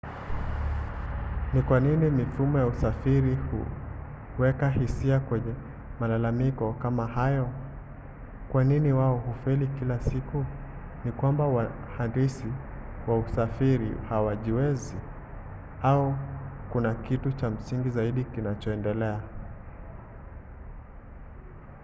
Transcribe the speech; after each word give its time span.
ni 1.53 1.61
kwa 1.61 1.79
nini 1.79 2.09
mifumo 2.09 2.57
ya 2.59 2.65
usafiri 2.67 3.37
huweka 4.37 4.69
hisia 4.69 5.19
kwenye 5.19 5.53
malalamiko 5.99 6.73
kama 6.73 7.07
hayo 7.07 7.49
kwa 8.51 8.63
nini 8.63 8.91
wao 8.93 9.17
hufeli 9.17 9.67
kila 9.67 9.99
siku? 9.99 10.45
ni 11.05 11.11
kwamba 11.11 11.47
wahandisi 11.47 12.53
wa 13.07 13.17
usafiri 13.19 13.91
hawajiwezi? 14.09 14.97
au 15.83 16.15
kuna 16.71 16.93
kitu 16.95 17.31
cha 17.31 17.49
msingi 17.49 17.89
zaidi 17.89 18.23
kinachoendelea? 18.23 19.19